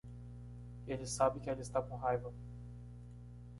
Ele 0.87 1.05
sabe 1.05 1.39
que 1.39 1.47
ela 1.47 1.61
está 1.61 1.79
com 1.79 1.95
raiva. 1.95 2.33